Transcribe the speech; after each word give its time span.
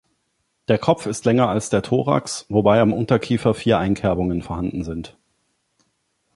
Der 0.67 0.79
Kopf 0.79 1.05
ist 1.05 1.25
länger 1.25 1.49
als 1.49 1.69
der 1.69 1.83
Thorax, 1.83 2.47
wobei 2.49 2.79
am 2.81 2.91
Unterkiefer 2.91 3.53
vier 3.53 3.77
Einkerbung 3.77 4.41
vorhanden 4.41 4.83
sind. 4.83 5.15